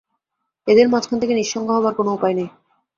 এদের 0.67 0.87
মাঝখানে 0.89 1.21
থেকে 1.21 1.33
নিঃসঙ্গ 1.35 1.67
হবার 1.71 1.93
কোনো 1.95 2.09
উপায় 2.13 2.35
নেই। 2.35 2.49